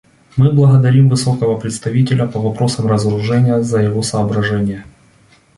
Мы 0.35 0.51
благодарим 0.51 1.09
Высокого 1.09 1.59
представителя 1.59 2.25
по 2.25 2.41
вопросам 2.41 2.87
разоружения 2.87 3.61
за 3.61 3.81
его 3.83 4.01
соображения. 4.01 4.83